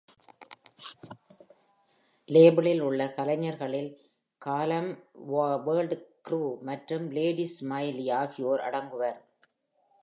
[2.29, 3.91] லேபிளில் உள்ள கலைஞர்களில்
[4.41, 4.87] Harlem
[5.67, 5.93] World
[6.27, 9.19] Crew மற்றும் Lady Smiley ஆகியோர் அடங்குவர்.